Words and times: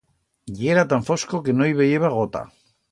Yera 0.61 0.85
tan 0.93 1.05
fosco 1.11 1.43
que 1.47 1.57
no 1.59 1.71
i 1.75 1.79
veyeba 1.85 2.13
gota. 2.19 2.45